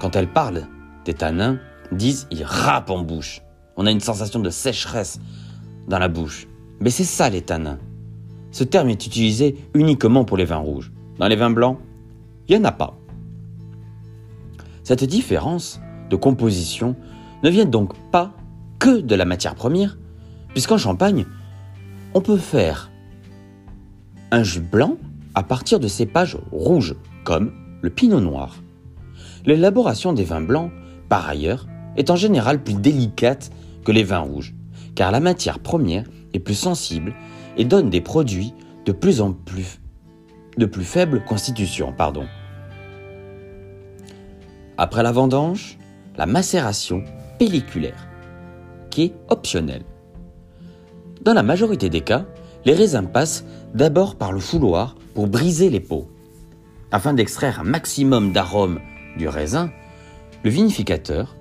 quand 0.00 0.16
elles 0.16 0.31
parlent 0.31 0.66
des 1.05 1.14
tanins, 1.14 1.59
disent 1.93 2.26
il 2.31 2.43
râpe 2.45 2.90
en 2.90 3.02
bouche. 3.02 3.43
On 3.76 3.87
a 3.87 3.90
une 3.90 4.00
sensation 4.00 4.40
de 4.40 4.50
sécheresse 4.50 5.21
dans 5.88 5.99
la 5.99 6.09
bouche. 6.09 6.47
Mais 6.81 6.90
c'est 6.90 7.05
ça 7.05 7.31
les 7.31 7.43
tanins. 7.43 7.78
Ce 8.50 8.64
terme 8.64 8.88
est 8.88 9.07
utilisé 9.07 9.57
uniquement 9.75 10.25
pour 10.25 10.37
les 10.37 10.45
vins 10.45 10.57
rouges. 10.57 10.93
Dans 11.19 11.28
les 11.28 11.37
vins 11.37 11.50
blancs, 11.50 11.78
il 12.49 12.57
n'y 12.57 12.62
en 12.62 12.69
a 12.69 12.73
pas. 12.73 12.99
Cette 14.83 15.05
différence 15.05 15.81
de 16.11 16.16
composition 16.16 16.97
ne 17.43 17.50
vient 17.50 17.64
donc 17.64 17.95
pas 18.11 18.33
que 18.78 19.00
de 19.00 19.14
la 19.14 19.25
matière 19.25 19.55
première, 19.55 19.99
puisqu'en 20.49 20.78
Champagne, 20.78 21.26
on 22.14 22.21
peut 22.21 22.37
faire 22.37 22.90
un 24.30 24.42
jus 24.42 24.61
blanc 24.61 24.97
à 25.35 25.42
partir 25.42 25.80
de 25.80 25.88
cépages 25.88 26.38
rouges, 26.50 26.95
comme 27.25 27.52
le 27.83 27.90
pinot 27.90 28.21
noir. 28.21 28.56
L'élaboration 29.45 30.12
des 30.12 30.25
vins 30.25 30.40
blancs, 30.40 30.71
par 31.09 31.28
ailleurs, 31.28 31.66
est 31.97 32.11
en 32.11 32.16
général 32.16 32.62
plus 32.62 32.75
délicate 32.75 33.50
que 33.85 33.92
les 33.92 34.02
vins 34.02 34.18
rouges, 34.21 34.54
car 34.95 35.11
la 35.11 35.21
matière 35.21 35.59
première 35.59 36.04
est 36.33 36.40
plus 36.40 36.54
sensible 36.54 37.14
et 37.56 37.64
donne 37.64 37.90
des 37.90 38.00
produits 38.00 38.52
de 38.85 38.92
plus 38.92 39.21
en 39.21 39.33
plus 39.33 39.80
de 40.56 40.66
plus 40.66 40.85
faible 40.85 41.23
constitution. 41.25 41.92
Pardon. 41.92 42.26
Après 44.78 45.02
la 45.02 45.12
vendange, 45.12 45.78
la 46.16 46.26
macération 46.26 47.04
pelliculaire, 47.38 48.09
qui 48.90 49.04
est 49.04 49.14
optionnelle. 49.28 49.85
Dans 51.23 51.35
la 51.35 51.42
majorité 51.42 51.88
des 51.88 52.00
cas, 52.00 52.25
les 52.64 52.75
raisins 52.75 53.06
passent 53.06 53.45
d'abord 53.76 54.16
par 54.16 54.33
le 54.33 54.40
fouloir 54.40 54.97
pour 55.14 55.26
briser 55.26 55.68
les 55.68 55.80
peaux. 55.80 56.09
Afin 56.90 57.12
d'extraire 57.12 57.61
un 57.61 57.64
maximum 57.64 58.33
d'arômes 58.33 58.80
du 59.18 59.28
raisin, 59.28 59.71
le 60.45 60.50
vinificateur 60.50 61.37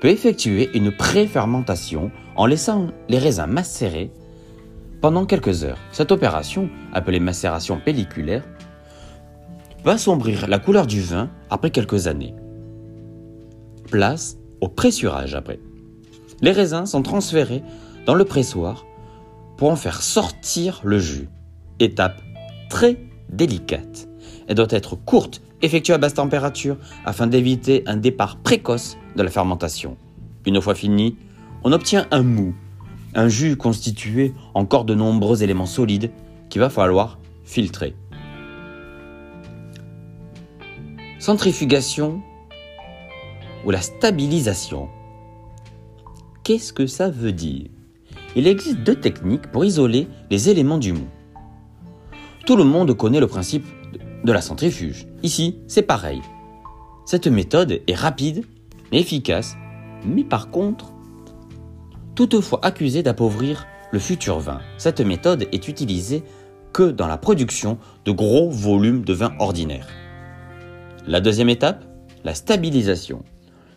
peut 0.00 0.08
effectuer 0.08 0.70
une 0.72 0.90
pré-fermentation 0.90 2.10
en 2.34 2.46
laissant 2.46 2.86
les 3.10 3.18
raisins 3.18 3.46
macérer 3.46 4.10
pendant 5.02 5.26
quelques 5.26 5.64
heures. 5.64 5.78
Cette 5.92 6.12
opération, 6.12 6.70
appelée 6.94 7.20
macération 7.20 7.78
pelliculaire, 7.78 8.44
va 9.84 9.92
assombrir 9.92 10.48
la 10.48 10.58
couleur 10.58 10.86
du 10.86 11.02
vin 11.02 11.28
après 11.50 11.70
quelques 11.70 12.06
années. 12.06 12.34
Place 13.90 14.38
au 14.62 14.68
pressurage 14.68 15.34
après. 15.34 15.60
Les 16.40 16.52
raisins 16.52 16.86
sont 16.86 17.02
transférés 17.02 17.62
dans 18.06 18.14
le 18.14 18.24
pressoir 18.24 18.86
pour 19.58 19.70
en 19.70 19.76
faire 19.76 20.00
sortir 20.00 20.80
le 20.84 20.98
jus. 20.98 21.28
Étape 21.80 22.20
très 22.70 22.96
délicate. 23.28 24.08
Elle 24.46 24.56
doit 24.56 24.66
être 24.70 24.96
courte, 24.96 25.42
effectuée 25.62 25.94
à 25.94 25.98
basse 25.98 26.14
température 26.14 26.76
afin 27.04 27.26
d'éviter 27.26 27.82
un 27.86 27.96
départ 27.96 28.36
précoce 28.36 28.96
de 29.16 29.22
la 29.22 29.30
fermentation. 29.30 29.96
Une 30.46 30.60
fois 30.60 30.74
fini, 30.74 31.16
on 31.62 31.72
obtient 31.72 32.06
un 32.10 32.22
mou, 32.22 32.54
un 33.14 33.28
jus 33.28 33.56
constitué 33.56 34.34
encore 34.52 34.84
de 34.84 34.94
nombreux 34.94 35.42
éléments 35.42 35.66
solides 35.66 36.10
qu'il 36.50 36.60
va 36.60 36.68
falloir 36.68 37.18
filtrer. 37.44 37.94
Centrifugation 41.18 42.20
ou 43.64 43.70
la 43.70 43.80
stabilisation. 43.80 44.88
Qu'est-ce 46.42 46.74
que 46.74 46.86
ça 46.86 47.08
veut 47.08 47.32
dire? 47.32 47.68
Il 48.36 48.46
existe 48.46 48.80
deux 48.80 48.96
techniques 48.96 49.50
pour 49.50 49.64
isoler 49.64 50.06
les 50.30 50.50
éléments 50.50 50.76
du 50.76 50.92
mou. 50.92 51.06
Tout 52.46 52.56
le 52.56 52.64
monde 52.64 52.94
connaît 52.94 53.20
le 53.20 53.26
principe 53.26 53.64
de 54.22 54.30
la 54.30 54.42
centrifuge. 54.42 55.06
Ici, 55.22 55.60
c'est 55.66 55.82
pareil. 55.82 56.20
Cette 57.06 57.26
méthode 57.26 57.80
est 57.86 57.94
rapide, 57.94 58.44
efficace, 58.92 59.56
mais 60.04 60.24
par 60.24 60.50
contre, 60.50 60.92
toutefois 62.14 62.60
accusée 62.62 63.02
d'appauvrir 63.02 63.66
le 63.92 63.98
futur 63.98 64.40
vin. 64.40 64.60
Cette 64.76 65.00
méthode 65.00 65.48
est 65.52 65.68
utilisée 65.68 66.22
que 66.74 66.90
dans 66.90 67.06
la 67.06 67.16
production 67.16 67.78
de 68.04 68.12
gros 68.12 68.50
volumes 68.50 69.06
de 69.06 69.14
vin 69.14 69.32
ordinaire. 69.38 69.88
La 71.06 71.22
deuxième 71.22 71.48
étape, 71.48 71.86
la 72.24 72.34
stabilisation, 72.34 73.24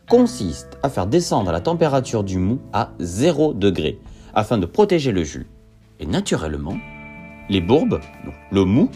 consiste 0.10 0.78
à 0.84 0.90
faire 0.90 1.08
descendre 1.08 1.54
la 1.54 1.62
température 1.62 2.26
du 2.26 2.38
mou 2.38 2.60
à 2.74 2.92
0 3.00 3.54
degré 3.54 4.02
afin 4.34 4.58
de 4.58 4.66
protéger 4.66 5.14
le 5.14 5.24
jus. 5.24 5.48
Et 6.02 6.06
naturellement, 6.06 6.78
les 7.50 7.62
bourbes, 7.62 8.00
le 8.52 8.66
mou, 8.66 8.90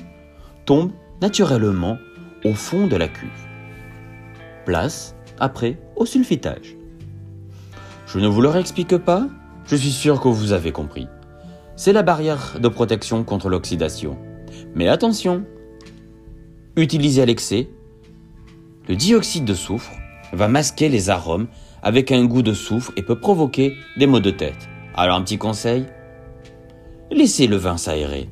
tombent 0.66 0.92
naturellement 1.22 1.98
au 2.44 2.54
fond 2.54 2.88
de 2.88 2.96
la 2.96 3.08
cuve. 3.08 3.30
Place, 4.66 5.16
après, 5.40 5.78
au 5.96 6.06
sulfitage. 6.06 6.76
Je 8.06 8.20
ne 8.20 8.28
vous 8.28 8.42
le 8.42 8.50
réexplique 8.50 8.98
pas, 8.98 9.28
je 9.66 9.76
suis 9.76 9.92
sûr 9.92 10.20
que 10.20 10.28
vous 10.28 10.52
avez 10.52 10.72
compris. 10.72 11.08
C'est 11.76 11.94
la 11.94 12.04
barrière 12.04 12.60
de 12.60 12.68
protection 12.68 13.24
contre 13.24 13.50
l'oxydation. 13.50 14.18
Mais 14.76 14.88
attention, 14.88 15.46
utilisé 16.76 17.22
à 17.22 17.26
l'excès, 17.26 17.70
le 18.88 18.96
dioxyde 18.96 19.46
de 19.46 19.54
soufre 19.54 19.92
va 20.34 20.48
masquer 20.48 20.90
les 20.90 21.10
arômes 21.10 21.48
avec 21.82 22.12
un 22.12 22.26
goût 22.26 22.42
de 22.42 22.54
soufre 22.54 22.92
et 22.98 23.02
peut 23.02 23.20
provoquer 23.20 23.76
des 23.98 24.08
maux 24.08 24.20
de 24.20 24.32
tête. 24.32 24.70
Alors 24.96 25.16
un 25.16 25.22
petit 25.22 25.38
conseil, 25.38 25.86
laissez 27.12 27.48
le 27.48 27.56
vin 27.56 27.78
s'aérer. 27.78 28.30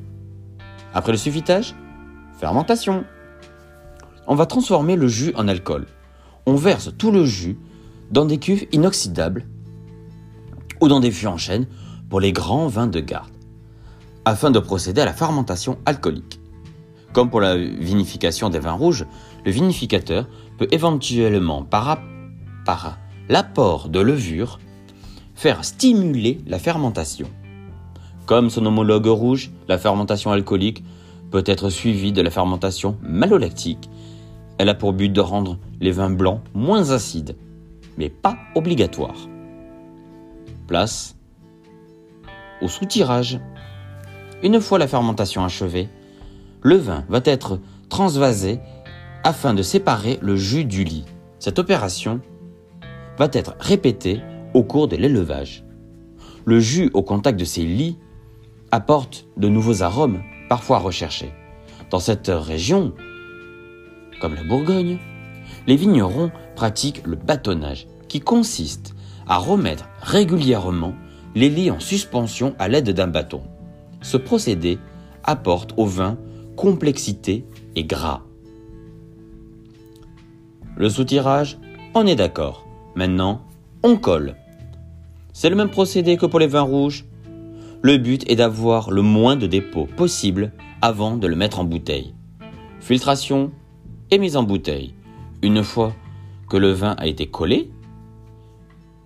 Après 0.92 1.12
le 1.12 1.18
sulfitage, 1.18 1.74
fermentation. 2.38 3.04
On 4.26 4.34
va 4.34 4.46
transformer 4.46 4.96
le 4.96 5.08
jus 5.08 5.32
en 5.36 5.46
alcool. 5.46 5.86
On 6.46 6.54
verse 6.54 6.90
tout 6.96 7.12
le 7.12 7.24
jus 7.24 7.58
dans 8.10 8.24
des 8.24 8.38
cuves 8.38 8.66
inoxydables 8.72 9.46
ou 10.80 10.88
dans 10.88 11.00
des 11.00 11.10
fûts 11.10 11.26
en 11.26 11.36
chêne 11.36 11.66
pour 12.08 12.20
les 12.20 12.32
grands 12.32 12.66
vins 12.66 12.88
de 12.88 13.00
garde, 13.00 13.30
afin 14.24 14.50
de 14.50 14.58
procéder 14.58 15.00
à 15.00 15.04
la 15.04 15.12
fermentation 15.12 15.78
alcoolique. 15.86 16.40
Comme 17.12 17.30
pour 17.30 17.40
la 17.40 17.56
vinification 17.56 18.50
des 18.50 18.58
vins 18.58 18.72
rouges, 18.72 19.06
le 19.44 19.50
vinificateur 19.52 20.26
peut 20.58 20.68
éventuellement, 20.70 21.62
par, 21.62 21.98
par 22.64 22.98
l'apport 23.28 23.88
de 23.88 24.00
levure, 24.00 24.58
faire 25.34 25.64
stimuler 25.64 26.40
la 26.46 26.58
fermentation. 26.58 27.28
Comme 28.30 28.48
son 28.48 28.64
homologue 28.64 29.08
rouge, 29.08 29.50
la 29.66 29.76
fermentation 29.76 30.30
alcoolique 30.30 30.84
peut 31.32 31.42
être 31.46 31.68
suivie 31.68 32.12
de 32.12 32.22
la 32.22 32.30
fermentation 32.30 32.96
malolactique. 33.02 33.90
Elle 34.56 34.68
a 34.68 34.74
pour 34.74 34.92
but 34.92 35.08
de 35.08 35.20
rendre 35.20 35.58
les 35.80 35.90
vins 35.90 36.10
blancs 36.10 36.40
moins 36.54 36.92
acides. 36.92 37.34
mais 37.98 38.08
pas 38.08 38.36
obligatoire. 38.54 39.16
Place 40.68 41.16
au 42.62 42.68
soutirage. 42.68 43.40
Une 44.44 44.60
fois 44.60 44.78
la 44.78 44.86
fermentation 44.86 45.44
achevée, 45.44 45.88
le 46.62 46.76
vin 46.76 47.04
va 47.08 47.22
être 47.24 47.58
transvasé 47.88 48.60
afin 49.24 49.54
de 49.54 49.62
séparer 49.62 50.20
le 50.22 50.36
jus 50.36 50.64
du 50.64 50.84
lit. 50.84 51.04
Cette 51.40 51.58
opération 51.58 52.20
va 53.18 53.28
être 53.32 53.56
répétée 53.58 54.20
au 54.54 54.62
cours 54.62 54.86
de 54.86 54.94
l'élevage. 54.94 55.64
Le 56.44 56.60
jus 56.60 56.92
au 56.94 57.02
contact 57.02 57.36
de 57.36 57.44
ces 57.44 57.64
lits 57.64 57.98
apporte 58.70 59.26
de 59.36 59.48
nouveaux 59.48 59.82
arômes 59.82 60.22
parfois 60.48 60.78
recherchés. 60.78 61.32
Dans 61.90 62.00
cette 62.00 62.28
région, 62.28 62.92
comme 64.20 64.34
la 64.34 64.44
Bourgogne, 64.44 64.98
les 65.66 65.76
vignerons 65.76 66.30
pratiquent 66.56 67.06
le 67.06 67.16
bâtonnage, 67.16 67.86
qui 68.08 68.20
consiste 68.20 68.94
à 69.26 69.38
remettre 69.38 69.88
régulièrement 70.02 70.94
les 71.34 71.48
lits 71.48 71.70
en 71.70 71.80
suspension 71.80 72.54
à 72.58 72.68
l'aide 72.68 72.90
d'un 72.90 73.06
bâton. 73.06 73.42
Ce 74.02 74.16
procédé 74.16 74.78
apporte 75.22 75.74
au 75.76 75.86
vin 75.86 76.18
complexité 76.56 77.44
et 77.76 77.84
gras. 77.84 78.22
Le 80.76 80.88
soutirage, 80.88 81.58
on 81.94 82.06
est 82.06 82.16
d'accord. 82.16 82.66
Maintenant, 82.94 83.42
on 83.82 83.96
colle. 83.96 84.36
C'est 85.32 85.50
le 85.50 85.56
même 85.56 85.70
procédé 85.70 86.16
que 86.16 86.26
pour 86.26 86.38
les 86.38 86.46
vins 86.46 86.60
rouges. 86.60 87.04
Le 87.82 87.96
but 87.96 88.30
est 88.30 88.36
d'avoir 88.36 88.90
le 88.90 89.00
moins 89.00 89.36
de 89.36 89.46
dépôts 89.46 89.86
possible 89.86 90.52
avant 90.82 91.16
de 91.16 91.26
le 91.26 91.34
mettre 91.34 91.60
en 91.60 91.64
bouteille. 91.64 92.14
Filtration 92.80 93.52
et 94.10 94.18
mise 94.18 94.36
en 94.36 94.42
bouteille. 94.42 94.94
Une 95.40 95.62
fois 95.62 95.94
que 96.50 96.58
le 96.58 96.72
vin 96.72 96.94
a 96.98 97.06
été 97.06 97.26
collé, 97.26 97.70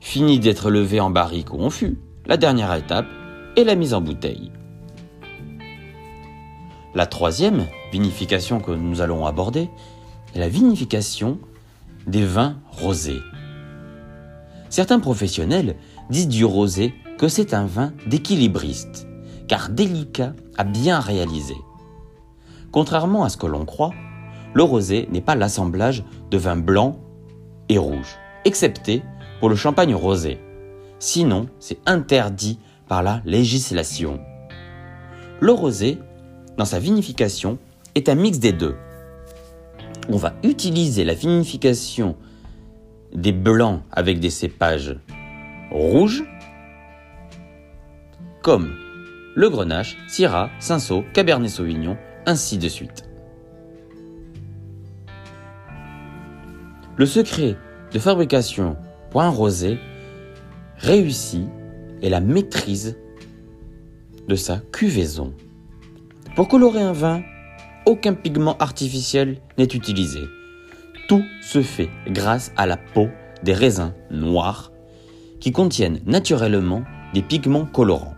fini 0.00 0.40
d'être 0.40 0.70
levé 0.70 0.98
en 0.98 1.10
barrique 1.10 1.54
ou 1.54 1.60
en 1.60 1.70
fût, 1.70 1.98
la 2.26 2.36
dernière 2.36 2.74
étape 2.74 3.06
est 3.56 3.62
la 3.62 3.76
mise 3.76 3.94
en 3.94 4.00
bouteille. 4.00 4.50
La 6.96 7.06
troisième 7.06 7.66
vinification 7.92 8.58
que 8.58 8.72
nous 8.72 9.00
allons 9.00 9.24
aborder 9.24 9.70
est 10.34 10.40
la 10.40 10.48
vinification 10.48 11.38
des 12.08 12.24
vins 12.24 12.56
rosés. 12.72 13.20
Certains 14.68 14.98
professionnels 14.98 15.76
disent 16.10 16.26
du 16.26 16.44
rosé 16.44 16.92
que 17.18 17.28
c'est 17.28 17.54
un 17.54 17.66
vin 17.66 17.92
d'équilibriste, 18.06 19.06
car 19.48 19.68
délicat 19.68 20.32
à 20.56 20.64
bien 20.64 21.00
réaliser. 21.00 21.56
Contrairement 22.72 23.24
à 23.24 23.28
ce 23.28 23.36
que 23.36 23.46
l'on 23.46 23.64
croit, 23.64 23.92
le 24.52 24.62
rosé 24.62 25.08
n'est 25.10 25.20
pas 25.20 25.34
l'assemblage 25.34 26.04
de 26.30 26.38
vins 26.38 26.56
blancs 26.56 26.96
et 27.68 27.78
rouges, 27.78 28.16
excepté 28.44 29.02
pour 29.40 29.48
le 29.48 29.56
champagne 29.56 29.94
rosé. 29.94 30.38
Sinon, 30.98 31.46
c'est 31.58 31.78
interdit 31.86 32.58
par 32.88 33.02
la 33.02 33.20
législation. 33.24 34.20
Le 35.40 35.52
rosé, 35.52 35.98
dans 36.56 36.64
sa 36.64 36.78
vinification, 36.78 37.58
est 37.94 38.08
un 38.08 38.14
mix 38.14 38.38
des 38.38 38.52
deux. 38.52 38.76
On 40.08 40.16
va 40.16 40.34
utiliser 40.42 41.04
la 41.04 41.14
vinification 41.14 42.16
des 43.12 43.32
blancs 43.32 43.82
avec 43.90 44.20
des 44.20 44.30
cépages 44.30 44.96
rouges, 45.70 46.24
comme 48.44 48.76
le 49.34 49.48
grenache, 49.48 49.96
syrah, 50.06 50.50
cinsault, 50.60 51.02
cabernet 51.14 51.48
sauvignon, 51.48 51.96
ainsi 52.26 52.58
de 52.58 52.68
suite. 52.68 53.08
Le 56.96 57.06
secret 57.06 57.56
de 57.90 57.98
fabrication 57.98 58.76
pour 59.10 59.22
un 59.22 59.30
rosé 59.30 59.78
réussi 60.76 61.46
est 62.02 62.10
la 62.10 62.20
maîtrise 62.20 62.98
de 64.28 64.36
sa 64.36 64.58
cuvaison. 64.58 65.32
Pour 66.36 66.46
colorer 66.46 66.82
un 66.82 66.92
vin, 66.92 67.22
aucun 67.86 68.12
pigment 68.12 68.58
artificiel 68.58 69.38
n'est 69.56 69.64
utilisé. 69.64 70.20
Tout 71.08 71.24
se 71.40 71.62
fait 71.62 71.88
grâce 72.08 72.52
à 72.58 72.66
la 72.66 72.76
peau 72.76 73.08
des 73.42 73.54
raisins 73.54 73.94
noirs 74.10 74.70
qui 75.40 75.50
contiennent 75.50 76.00
naturellement 76.04 76.84
des 77.14 77.22
pigments 77.22 77.66
colorants. 77.66 78.13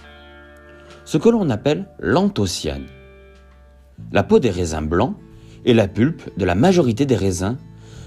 Ce 1.07 1.19
que 1.19 1.29
l'on 1.29 1.51
appelle 1.51 1.89
l'anthocyane. 2.01 2.87
La 4.11 4.25
peau 4.25 4.41
des 4.41 4.51
raisins 4.51 4.85
blancs 4.85 5.15
et 5.65 5.73
la 5.73 5.87
pulpe 5.87 6.37
de 6.37 6.45
la 6.45 6.57
majorité 6.57 7.07
des 7.07 7.15
raisins 7.15 7.57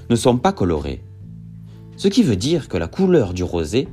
ne 0.09 0.15
sont 0.17 0.37
pas 0.37 0.51
colorés. 0.51 1.01
Ce 1.95 2.09
qui 2.09 2.23
veut 2.23 2.35
dire 2.35 2.67
que 2.67 2.77
la 2.77 2.87
couleur 2.87 3.33
du 3.33 3.43
rosé 3.43 3.87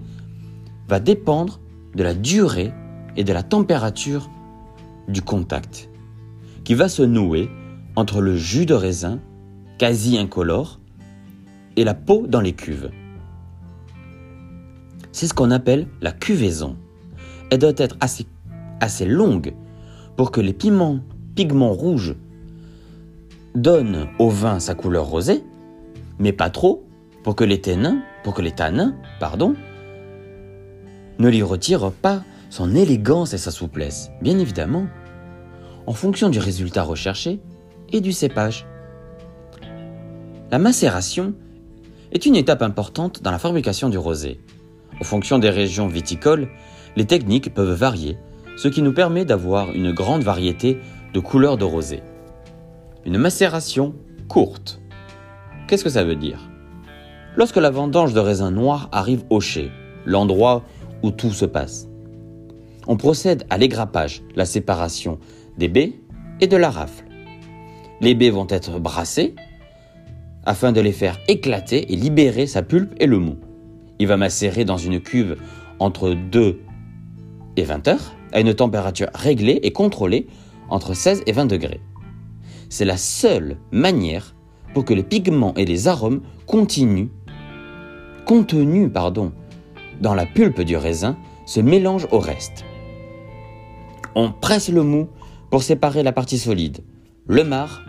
va 0.88 0.98
dépendre 0.98 1.60
de 1.94 2.02
la 2.02 2.14
durée 2.14 2.72
et 3.16 3.22
de 3.22 3.32
la 3.32 3.44
température 3.44 4.28
du 5.06 5.22
contact, 5.22 5.88
qui 6.64 6.74
va 6.74 6.88
se 6.88 7.02
nouer 7.02 7.48
entre 7.94 8.20
le 8.20 8.36
jus 8.36 8.66
de 8.66 8.74
raisin, 8.74 9.20
quasi 9.78 10.18
incolore, 10.18 10.80
et 11.76 11.84
la 11.84 11.94
peau 11.94 12.26
dans 12.26 12.40
les 12.40 12.54
cuves. 12.54 12.90
C'est 15.12 15.28
ce 15.28 15.34
qu'on 15.34 15.52
appelle 15.52 15.86
la 16.00 16.10
cuvaison. 16.10 16.76
Elle 17.50 17.60
doit 17.60 17.72
être 17.76 17.96
assez, 18.00 18.26
assez 18.80 19.04
longue 19.04 19.54
pour 20.16 20.30
que 20.30 20.40
les 20.40 20.52
piments, 20.52 21.00
pigments 21.34 21.72
rouges 21.72 22.14
donnent 23.54 24.08
au 24.18 24.28
vin 24.28 24.60
sa 24.60 24.74
couleur 24.74 25.06
rosée, 25.06 25.42
mais 26.18 26.32
pas 26.32 26.50
trop 26.50 26.84
pour 27.22 27.36
que 27.36 27.44
les 27.44 27.60
tanins, 27.60 28.02
pour 28.22 28.40
tanins, 28.54 28.94
pardon, 29.18 29.54
ne 31.18 31.28
lui 31.28 31.42
retirent 31.42 31.90
pas 31.90 32.22
son 32.50 32.74
élégance 32.74 33.34
et 33.34 33.38
sa 33.38 33.50
souplesse, 33.50 34.10
bien 34.22 34.38
évidemment, 34.38 34.86
en 35.86 35.92
fonction 35.92 36.28
du 36.28 36.38
résultat 36.38 36.82
recherché 36.82 37.40
et 37.92 38.00
du 38.00 38.12
cépage. 38.12 38.66
La 40.50 40.58
macération 40.58 41.34
est 42.12 42.26
une 42.26 42.36
étape 42.36 42.62
importante 42.62 43.22
dans 43.22 43.30
la 43.30 43.38
fabrication 43.38 43.88
du 43.88 43.98
rosé. 43.98 44.40
En 45.00 45.04
fonction 45.04 45.38
des 45.38 45.50
régions 45.50 45.88
viticoles, 45.88 46.48
les 46.96 47.04
techniques 47.04 47.52
peuvent 47.52 47.76
varier, 47.76 48.16
ce 48.56 48.68
qui 48.68 48.82
nous 48.82 48.92
permet 48.92 49.24
d'avoir 49.24 49.72
une 49.72 49.92
grande 49.92 50.22
variété 50.22 50.78
de 51.12 51.20
couleurs 51.20 51.58
de 51.58 51.64
rosé. 51.64 52.02
Une 53.04 53.18
macération 53.18 53.94
courte. 54.28 54.80
Qu'est-ce 55.68 55.84
que 55.84 55.90
ça 55.90 56.04
veut 56.04 56.16
dire? 56.16 56.40
Lorsque 57.36 57.56
la 57.56 57.70
vendange 57.70 58.14
de 58.14 58.20
raisin 58.20 58.50
noir 58.50 58.88
arrive 58.92 59.24
au 59.30 59.40
chai, 59.40 59.70
l'endroit 60.06 60.64
où 61.02 61.10
tout 61.10 61.32
se 61.32 61.44
passe, 61.44 61.88
on 62.86 62.96
procède 62.96 63.44
à 63.50 63.58
l'égrappage, 63.58 64.22
la 64.34 64.46
séparation 64.46 65.18
des 65.58 65.68
baies 65.68 65.94
et 66.40 66.46
de 66.46 66.56
la 66.56 66.70
rafle. 66.70 67.04
Les 68.00 68.14
baies 68.14 68.30
vont 68.30 68.46
être 68.48 68.78
brassées 68.78 69.34
afin 70.44 70.72
de 70.72 70.80
les 70.80 70.92
faire 70.92 71.18
éclater 71.28 71.92
et 71.92 71.96
libérer 71.96 72.46
sa 72.46 72.62
pulpe 72.62 72.94
et 73.00 73.06
le 73.06 73.18
mou. 73.18 73.36
Il 73.98 74.06
va 74.06 74.16
macérer 74.16 74.64
dans 74.64 74.76
une 74.76 75.00
cuve 75.00 75.36
entre 75.78 76.10
2 76.10 76.60
et 77.56 77.64
20 77.64 77.88
heures 77.88 78.14
à 78.32 78.40
une 78.40 78.54
température 78.54 79.08
réglée 79.14 79.60
et 79.62 79.72
contrôlée 79.72 80.26
entre 80.68 80.94
16 80.94 81.22
et 81.26 81.32
20 81.32 81.46
degrés. 81.46 81.80
C'est 82.68 82.84
la 82.84 82.96
seule 82.96 83.56
manière 83.70 84.34
pour 84.74 84.84
que 84.84 84.94
les 84.94 85.02
pigments 85.02 85.54
et 85.54 85.64
les 85.64 85.88
arômes 85.88 86.22
continuent, 86.46 87.08
contenus 88.26 88.90
pardon, 88.92 89.32
dans 90.00 90.14
la 90.14 90.26
pulpe 90.26 90.60
du 90.60 90.76
raisin 90.76 91.16
se 91.46 91.60
mélangent 91.60 92.08
au 92.10 92.18
reste. 92.18 92.64
On 94.14 94.32
presse 94.32 94.68
le 94.68 94.82
mou 94.82 95.08
pour 95.50 95.62
séparer 95.62 96.02
la 96.02 96.12
partie 96.12 96.38
solide, 96.38 96.80
le 97.26 97.44
marc, 97.44 97.82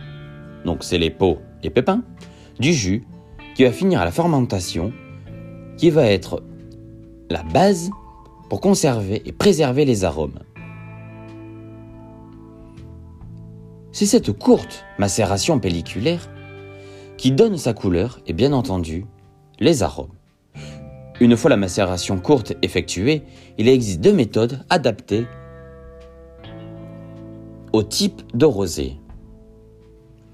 donc 0.65 0.83
c'est 0.83 0.97
les 0.97 1.09
peaux 1.09 1.39
et 1.63 1.69
pépins, 1.69 2.03
du 2.59 2.73
jus 2.73 3.03
qui 3.55 3.63
va 3.63 3.71
finir 3.71 3.99
à 3.99 4.05
la 4.05 4.11
fermentation, 4.11 4.93
qui 5.77 5.89
va 5.89 6.05
être 6.05 6.43
la 7.29 7.43
base 7.43 7.89
pour 8.49 8.61
conserver 8.61 9.21
et 9.25 9.31
préserver 9.31 9.85
les 9.85 10.03
arômes. 10.03 10.39
C'est 13.91 14.05
cette 14.05 14.31
courte 14.31 14.85
macération 14.99 15.59
pelliculaire 15.59 16.29
qui 17.17 17.31
donne 17.31 17.57
sa 17.57 17.73
couleur 17.73 18.19
et 18.27 18.33
bien 18.33 18.53
entendu 18.53 19.05
les 19.59 19.81
arômes. 19.81 20.13
Une 21.19 21.35
fois 21.35 21.49
la 21.49 21.57
macération 21.57 22.19
courte 22.19 22.53
effectuée, 22.61 23.23
il 23.57 23.67
existe 23.67 24.01
deux 24.01 24.13
méthodes 24.13 24.63
adaptées 24.69 25.25
au 27.73 27.81
type 27.81 28.21
de 28.35 28.45
rosé. 28.45 28.97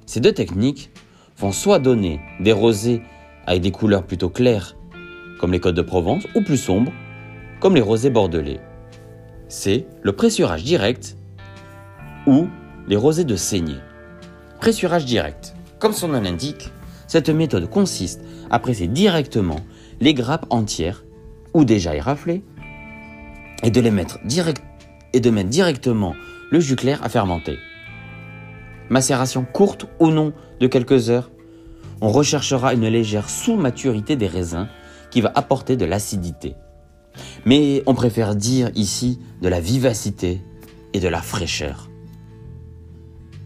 Ces 0.06 0.19
deux 0.19 0.34
techniques 0.34 0.91
vont 1.38 1.54
soit 1.54 1.80
donner 1.80 2.19
des 2.41 2.52
rosés 2.52 3.02
avec 3.45 3.62
des 3.62 3.71
couleurs 3.71 4.06
plutôt 4.06 4.30
claires, 4.30 4.76
comme 5.39 5.54
les 5.54 5.60
Côtes 5.60 5.76
de 5.76 5.82
Provence, 5.82 6.28
ou 6.36 6.41
plus 6.41 6.58
sombres, 6.58 6.91
comme 7.63 7.76
les 7.76 7.82
rosés 7.82 8.10
bordelais. 8.10 8.60
C'est 9.47 9.88
le 10.02 10.12
pressurage 10.12 10.65
direct 10.65 11.15
ou 12.28 12.49
les 12.89 12.97
rosés 12.97 13.23
de 13.23 13.38
saignée. 13.38 13.80
Pressurage 14.60 15.06
direct. 15.06 15.56
Comme 15.80 15.93
son 15.93 16.10
nom 16.10 16.19
l'indique, 16.19 16.73
cette 17.08 17.30
méthode 17.30 17.69
consiste 17.69 18.19
à 18.52 18.60
presser 18.60 18.88
directement 18.88 19.62
les 20.02 20.13
grappes 20.13 20.45
entières 20.49 21.06
ou 21.54 21.63
déjà 21.63 21.95
éraflées 21.95 22.43
et 23.63 23.71
de 23.71 23.80
mettre 23.89 24.19
mettre 25.32 25.49
directement 25.49 26.15
le 26.52 26.60
jus 26.60 26.76
clair 26.76 27.02
à 27.02 27.08
fermenter. 27.08 27.58
Macération 28.89 29.45
courte 29.45 29.86
ou 30.02 30.10
non 30.10 30.34
de 30.60 30.67
quelques 30.67 31.10
heures, 31.10 31.32
on 32.02 32.10
recherchera 32.10 32.73
une 32.73 32.89
légère 32.89 33.30
sous-maturité 33.30 34.17
des 34.17 34.28
raisins 34.28 34.67
qui 35.12 35.21
va 35.21 35.32
apporter 35.34 35.78
de 35.78 35.86
l'acidité. 35.86 36.58
Mais 37.45 37.84
on 37.86 37.93
préfère 37.93 38.36
dire 38.36 38.71
ici 38.76 39.19
de 39.41 39.49
la 39.49 39.60
vivacité 39.60 40.41
et 40.93 40.99
de 40.99 41.08
la 41.08 41.21
fraîcheur. 41.21 41.89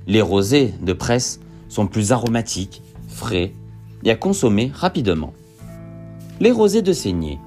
Les 0.05 0.21
rosés 0.21 0.73
de 0.81 0.93
presse 0.93 1.39
sont 1.67 1.87
plus 1.87 2.11
aromatiques, 2.11 2.81
frais 3.07 3.53
et 4.03 4.11
à 4.11 4.15
consommer 4.15 4.71
rapidement. 4.73 5.33
Les 6.39 6.51
rosés 6.51 6.81
de 6.81 6.93
saignée. 6.93 7.39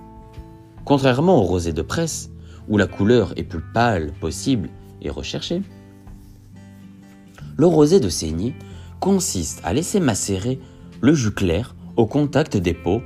Contrairement 0.85 1.39
aux 1.39 1.45
rosés 1.45 1.73
de 1.73 1.83
presse, 1.83 2.31
où 2.69 2.77
la 2.77 2.87
couleur 2.87 3.33
est 3.37 3.45
plus 3.45 3.63
pâle 3.73 4.13
possible 4.21 4.69
et 5.01 5.11
recherchée, 5.11 5.63
le 7.57 7.67
rosé 7.67 8.01
de 8.01 8.09
saignée 8.09 8.55
consiste 9.01 9.61
à 9.65 9.73
laisser 9.73 10.01
macérer 10.01 10.59
le 11.01 11.15
jus 11.15 11.33
clair 11.33 11.75
au 11.97 12.07
contact 12.07 12.57
des 12.57 12.75
peaux 12.75 13.03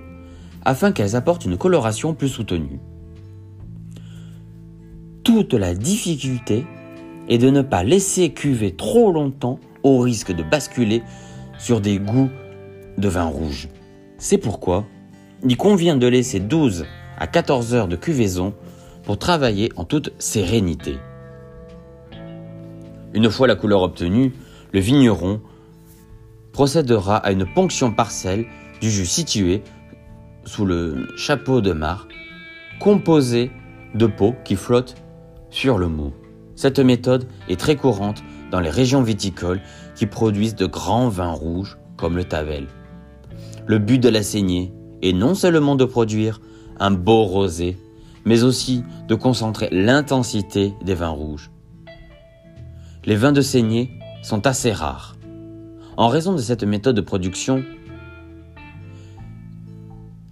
afin 0.65 0.93
qu'elles 0.93 1.17
apportent 1.17 1.45
une 1.45 1.59
coloration 1.59 2.15
plus 2.15 2.29
soutenue. 2.29 2.81
Toute 5.25 5.55
la 5.55 5.75
difficulté 5.75 6.67
est 7.31 7.39
de 7.39 7.49
ne 7.49 7.63
pas 7.63 7.83
laisser 7.83 8.35
cuver 8.35 8.77
trop 8.77 9.11
longtemps 9.11 9.59
au 9.83 9.99
risque 9.99 10.33
de 10.33 10.43
basculer 10.43 11.03
sur 11.59 11.81
des 11.81 11.99
goûts 11.99 12.29
de 12.99 13.09
vin 13.09 13.25
rouge. 13.25 13.69
C'est 14.19 14.37
pourquoi 14.37 14.85
il 15.43 15.57
convient 15.57 15.97
de 15.97 16.07
laisser 16.07 16.41
12 16.41 16.85
à 17.17 17.27
14 17.27 17.75
heures 17.75 17.89
de 17.89 17.97
cuvaison 17.97 18.53
pour 19.05 19.19
travailler 19.19 19.73
en 19.77 19.85
toute 19.85 20.13
sérénité. 20.19 20.99
Une 23.15 23.31
fois 23.31 23.47
la 23.47 23.57
couleur 23.57 23.81
obtenue, 23.81 24.35
le 24.73 24.81
vigneron 24.81 25.41
procédera 26.53 27.17
à 27.17 27.33
une 27.33 27.47
ponction 27.47 27.93
partielle 27.93 28.45
du 28.83 28.91
jus 28.91 29.07
situé 29.07 29.63
sous 30.45 30.67
le 30.67 31.09
chapeau 31.17 31.63
de 31.63 31.73
mar, 31.73 32.09
composé 32.79 33.51
de 33.95 34.07
peau 34.07 34.35
qui 34.45 34.57
flotte 34.57 34.97
sur 35.55 35.79
le 35.79 35.87
mou. 35.87 36.13
Cette 36.57 36.81
méthode 36.81 37.29
est 37.49 37.59
très 37.59 37.77
courante 37.77 38.25
dans 38.51 38.59
les 38.59 38.71
régions 38.71 39.03
viticoles 39.03 39.61
qui 39.95 40.07
produisent 40.07 40.57
de 40.57 40.67
grands 40.67 41.09
vins 41.09 41.31
rouges 41.31 41.79
comme 41.97 42.17
le 42.17 42.25
Tavel. 42.25 42.67
Le 43.65 43.79
but 43.79 44.01
de 44.01 44.09
la 44.09 44.25
saignée 44.25 44.73
est 45.01 45.13
non 45.13 45.37
seulement 45.37 45.77
de 45.77 45.85
produire 45.85 46.41
un 46.81 46.91
beau 46.91 47.23
rosé, 47.23 47.79
mais 48.25 48.43
aussi 48.43 48.83
de 49.07 49.15
concentrer 49.15 49.69
l'intensité 49.71 50.75
des 50.85 50.95
vins 50.95 51.09
rouges. 51.11 51.53
Les 53.05 53.15
vins 53.15 53.33
de 53.33 53.41
saignée 53.41 53.93
sont 54.25 54.49
assez 54.49 54.73
rares. 54.73 55.15
En 55.97 56.09
raison 56.09 56.33
de 56.33 56.39
cette 56.39 56.65
méthode 56.65 56.97
de 56.97 57.01
production, 57.01 57.63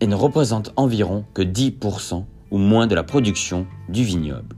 et 0.00 0.08
ne 0.08 0.16
représentent 0.16 0.72
environ 0.74 1.24
que 1.32 1.42
10% 1.42 2.24
ou 2.50 2.58
moins 2.58 2.88
de 2.88 2.96
la 2.96 3.04
production 3.04 3.68
du 3.88 4.02
vignoble. 4.02 4.56